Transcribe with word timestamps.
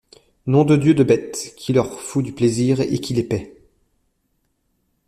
Nom 0.47 0.65
de 0.65 0.75
Dieu 0.77 0.95
de 0.95 1.03
bête! 1.03 1.53
qui 1.57 1.73
leur 1.73 1.99
fout 2.01 2.25
du 2.25 2.31
plaisir 2.31 2.79
et 2.81 2.97
qui 2.97 3.13
les 3.13 3.21
paye! 3.21 3.53